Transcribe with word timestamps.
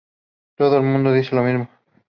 Todo 0.57 0.77
el 0.77 0.83
mundo 0.83 1.13
dice 1.13 1.35
lo 1.35 1.43
mismo. 1.43 1.69